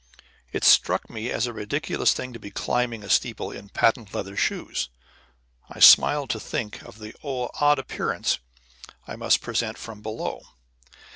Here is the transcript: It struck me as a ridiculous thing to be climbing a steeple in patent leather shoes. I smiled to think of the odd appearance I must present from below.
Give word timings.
It 0.51 0.63
struck 0.63 1.11
me 1.11 1.29
as 1.29 1.45
a 1.45 1.53
ridiculous 1.53 2.11
thing 2.11 2.33
to 2.33 2.39
be 2.39 2.49
climbing 2.49 3.03
a 3.03 3.07
steeple 3.07 3.51
in 3.51 3.69
patent 3.69 4.15
leather 4.15 4.35
shoes. 4.35 4.89
I 5.69 5.79
smiled 5.79 6.31
to 6.31 6.39
think 6.39 6.81
of 6.81 6.97
the 6.97 7.13
odd 7.23 7.77
appearance 7.77 8.39
I 9.07 9.15
must 9.15 9.41
present 9.41 9.77
from 9.77 10.01
below. 10.01 10.41